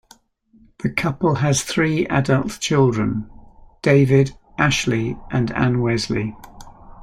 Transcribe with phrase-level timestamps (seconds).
[0.79, 3.29] The couple has three adult children:
[3.83, 6.35] David, Ashleigh, and Anne-Wesley.